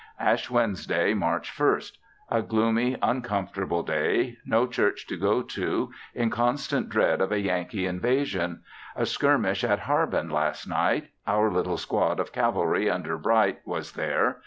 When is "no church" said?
4.43-5.05